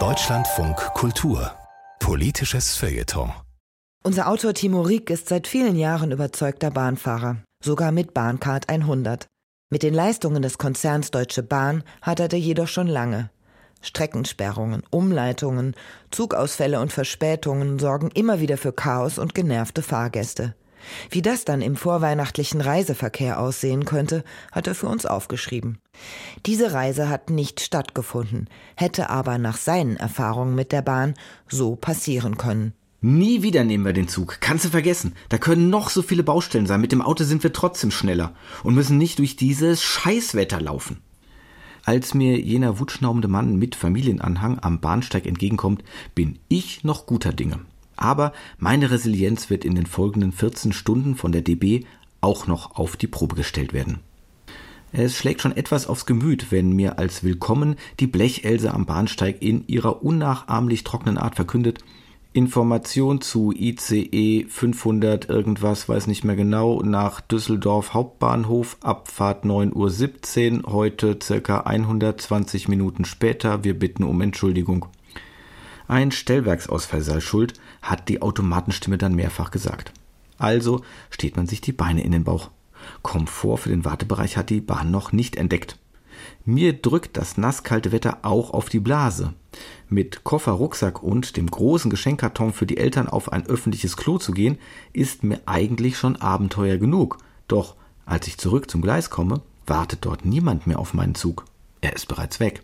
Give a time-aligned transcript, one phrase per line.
[0.00, 1.52] Deutschlandfunk Kultur
[2.00, 3.32] Politisches Feuilleton
[4.02, 9.28] unser Autor Timo Rieck ist seit vielen Jahren überzeugter Bahnfahrer, sogar mit Bahncard 100.
[9.70, 13.30] Mit den Leistungen des Konzerns Deutsche Bahn hadert er jedoch schon lange.
[13.80, 15.76] Streckensperrungen, Umleitungen,
[16.10, 20.56] Zugausfälle und Verspätungen sorgen immer wieder für Chaos und genervte Fahrgäste.
[21.10, 25.78] Wie das dann im vorweihnachtlichen Reiseverkehr aussehen könnte, hat er für uns aufgeschrieben.
[26.46, 31.14] Diese Reise hat nicht stattgefunden, hätte aber nach seinen Erfahrungen mit der Bahn
[31.48, 32.72] so passieren können.
[33.00, 34.38] Nie wieder nehmen wir den Zug.
[34.40, 35.12] Kannst du vergessen.
[35.28, 36.80] Da können noch so viele Baustellen sein.
[36.80, 38.32] Mit dem Auto sind wir trotzdem schneller
[38.62, 41.02] und müssen nicht durch dieses Scheißwetter laufen.
[41.84, 47.60] Als mir jener wutschnaubende Mann mit Familienanhang am Bahnsteig entgegenkommt, bin ich noch guter Dinge.
[47.96, 51.84] Aber meine Resilienz wird in den folgenden 14 Stunden von der DB
[52.20, 54.00] auch noch auf die Probe gestellt werden.
[54.92, 59.66] Es schlägt schon etwas aufs Gemüt, wenn mir als Willkommen die Blechelse am Bahnsteig in
[59.66, 61.80] ihrer unnachahmlich trockenen Art verkündet,
[62.34, 70.72] Information zu ICE 500 irgendwas, weiß nicht mehr genau, nach Düsseldorf Hauptbahnhof, Abfahrt 9.17 Uhr,
[70.72, 73.62] heute circa 120 Minuten später.
[73.62, 74.86] Wir bitten um Entschuldigung.
[75.86, 79.92] Ein Stellwerksausfall sei schuld, hat die Automatenstimme dann mehrfach gesagt.
[80.38, 82.50] Also steht man sich die Beine in den Bauch.
[83.02, 85.78] Komfort für den Wartebereich hat die Bahn noch nicht entdeckt.
[86.44, 89.34] Mir drückt das nasskalte Wetter auch auf die Blase.
[89.88, 94.32] Mit Koffer, Rucksack und dem großen Geschenkkarton für die Eltern auf ein öffentliches Klo zu
[94.32, 94.58] gehen,
[94.92, 97.18] ist mir eigentlich schon Abenteuer genug.
[97.48, 97.76] Doch
[98.06, 101.44] als ich zurück zum Gleis komme, wartet dort niemand mehr auf meinen Zug.
[101.80, 102.62] Er ist bereits weg.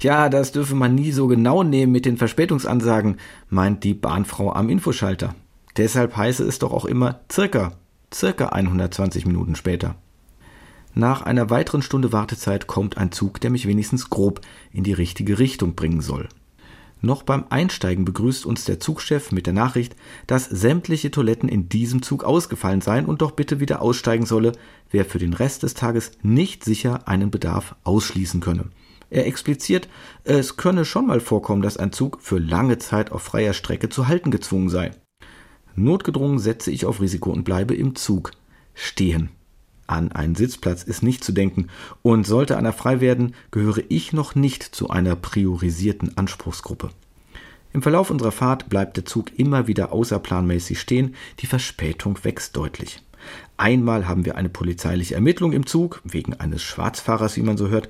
[0.00, 4.68] Ja, das dürfe man nie so genau nehmen mit den Verspätungsansagen, meint die Bahnfrau am
[4.68, 5.34] Infoschalter.
[5.76, 7.72] Deshalb heiße es doch auch immer circa,
[8.12, 9.96] circa 120 Minuten später.
[10.94, 14.40] Nach einer weiteren Stunde Wartezeit kommt ein Zug, der mich wenigstens grob
[14.70, 16.28] in die richtige Richtung bringen soll.
[17.00, 19.94] Noch beim Einsteigen begrüßt uns der Zugchef mit der Nachricht,
[20.26, 24.52] dass sämtliche Toiletten in diesem Zug ausgefallen seien und doch bitte wieder aussteigen solle,
[24.90, 28.70] wer für den Rest des Tages nicht sicher einen Bedarf ausschließen könne.
[29.14, 29.88] Er expliziert,
[30.24, 34.08] es könne schon mal vorkommen, dass ein Zug für lange Zeit auf freier Strecke zu
[34.08, 34.90] halten gezwungen sei.
[35.76, 38.32] Notgedrungen setze ich auf Risiko und bleibe im Zug
[38.74, 39.28] stehen.
[39.86, 41.68] An einen Sitzplatz ist nicht zu denken,
[42.02, 46.90] und sollte einer frei werden, gehöre ich noch nicht zu einer priorisierten Anspruchsgruppe.
[47.72, 53.00] Im Verlauf unserer Fahrt bleibt der Zug immer wieder außerplanmäßig stehen, die Verspätung wächst deutlich.
[53.58, 57.88] Einmal haben wir eine polizeiliche Ermittlung im Zug, wegen eines Schwarzfahrers, wie man so hört,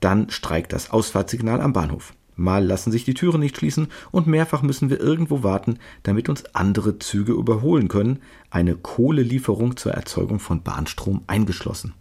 [0.00, 2.14] dann streikt das Ausfahrtssignal am Bahnhof.
[2.36, 6.44] Mal lassen sich die Türen nicht schließen und mehrfach müssen wir irgendwo warten, damit uns
[6.54, 8.18] andere Züge überholen können,
[8.50, 11.94] eine Kohlelieferung zur Erzeugung von Bahnstrom eingeschlossen.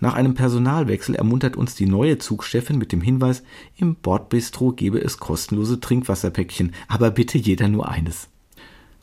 [0.00, 3.44] Nach einem Personalwechsel ermuntert uns die neue Zugchefin mit dem Hinweis,
[3.76, 8.28] im Bordbistro gebe es kostenlose Trinkwasserpäckchen, aber bitte jeder nur eines.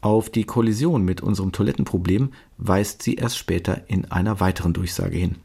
[0.01, 5.37] Auf die Kollision mit unserem Toilettenproblem weist sie erst später in einer weiteren Durchsage hin.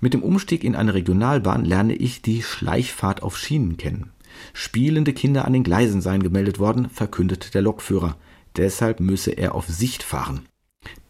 [0.00, 4.10] Mit dem Umstieg in eine Regionalbahn lerne ich die Schleichfahrt auf Schienen kennen.
[4.52, 8.16] Spielende Kinder an den Gleisen seien gemeldet worden, verkündete der Lokführer.
[8.56, 10.42] Deshalb müsse er auf Sicht fahren.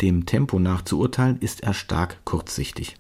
[0.01, 2.97] Dem Tempo nach zu urteilen, ist er stark kurzsichtig.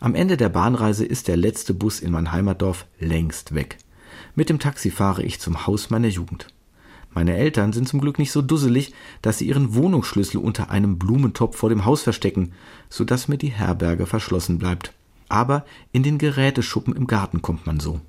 [0.00, 3.78] Am Ende der Bahnreise ist der letzte Bus in mein Heimatdorf längst weg.
[4.34, 6.48] Mit dem Taxi fahre ich zum Haus meiner Jugend.
[7.12, 8.92] Meine Eltern sind zum Glück nicht so dusselig,
[9.22, 12.52] dass sie ihren Wohnungsschlüssel unter einem Blumentopf vor dem Haus verstecken,
[12.88, 14.92] so dass mir die Herberge verschlossen bleibt.
[15.28, 18.00] Aber in den Geräteschuppen im Garten kommt man so.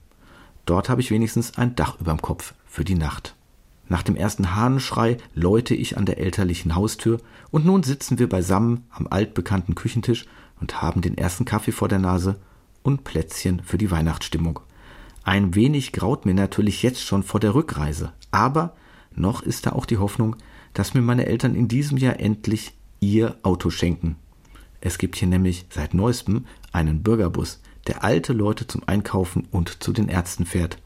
[0.65, 3.35] Dort habe ich wenigstens ein Dach überm Kopf für die Nacht.
[3.87, 7.19] Nach dem ersten Hahnenschrei läute ich an der elterlichen Haustür
[7.49, 10.27] und nun sitzen wir beisammen am altbekannten Küchentisch
[10.61, 12.39] und haben den ersten Kaffee vor der Nase
[12.83, 14.59] und Plätzchen für die Weihnachtsstimmung.
[15.23, 18.75] Ein wenig graut mir natürlich jetzt schon vor der Rückreise, aber
[19.15, 20.35] noch ist da auch die Hoffnung,
[20.73, 24.17] dass mir meine Eltern in diesem Jahr endlich ihr Auto schenken.
[24.81, 29.93] Es gibt hier nämlich seit neuestem einen Bürgerbus, der alte Leute zum Einkaufen und zu
[29.93, 30.77] den Ärzten fährt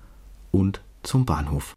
[0.52, 1.76] und zum Bahnhof.